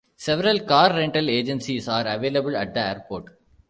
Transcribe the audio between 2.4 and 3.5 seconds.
at the airport.